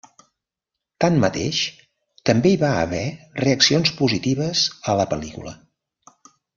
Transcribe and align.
Tanmateix, 1.05 1.59
també 2.31 2.55
hi 2.55 2.59
va 2.65 2.73
haver 2.87 3.05
reaccions 3.45 3.95
positives 4.03 4.67
a 4.95 5.01
la 5.03 5.11
pel·lícula. 5.15 5.59